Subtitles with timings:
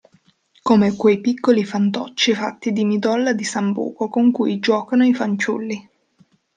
[0.63, 5.87] Come quei piccoli fantocci fatti di midolla di sambuco con cui giuocano i fanciulli.